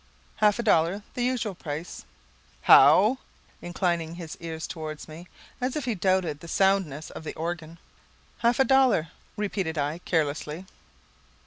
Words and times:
"Half 0.37 0.57
a 0.57 0.63
dollar 0.63 1.03
the 1.13 1.21
usual 1.23 1.53
price." 1.53 2.05
"How?" 2.63 3.19
inclining 3.61 4.15
his 4.15 4.35
ear 4.39 4.57
towards 4.59 5.07
me, 5.07 5.27
as 5.61 5.75
if 5.75 5.85
he 5.85 5.93
doubted 5.93 6.39
the 6.39 6.47
soundness 6.47 7.11
of 7.11 7.23
the 7.23 7.35
organ. 7.35 7.77
"Half 8.39 8.59
a 8.59 8.65
dollar?" 8.65 9.09
repeated 9.37 9.77
I, 9.77 9.99
carelessly. 9.99 10.65